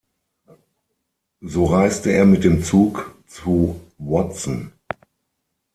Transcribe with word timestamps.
So 1.43 1.65
reiste 1.67 2.09
er 2.09 2.25
mit 2.25 2.43
dem 2.43 2.63
Zug 2.63 3.13
zu 3.27 3.79
Watson. 3.99 4.71